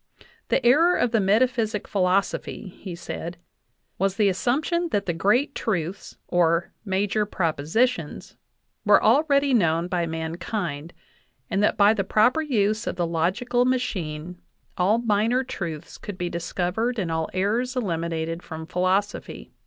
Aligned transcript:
"The 0.47 0.65
error 0.65 0.95
of 0.95 1.11
the 1.11 1.19
metaphysic 1.19 1.87
philosophy," 1.87 2.69
he 2.69 2.95
said, 2.95 3.37
"was 3.99 4.15
the 4.15 4.29
assumption 4.29 4.89
that 4.89 5.05
the 5.05 5.13
great 5.13 5.53
truths 5.53 6.17
(or 6.27 6.73
"major 6.83 7.23
propo 7.27 7.57
sitions") 7.67 8.33
were 8.83 9.03
already 9.03 9.53
known 9.53 9.87
by 9.87 10.07
mankind, 10.07 10.91
and 11.51 11.61
that 11.61 11.77
by 11.77 11.93
the 11.93 12.03
proper 12.03 12.41
use 12.41 12.87
of 12.87 12.95
the 12.95 13.05
logical 13.05 13.63
machine 13.63 14.41
all 14.75 14.97
minor 14.97 15.43
truths 15.43 15.99
could 15.99 16.17
be 16.17 16.29
discovered 16.31 16.97
and 16.97 17.11
all 17.11 17.29
errors 17.31 17.75
eliminated 17.75 18.41
from 18.41 18.65
philosophy." 18.65 19.51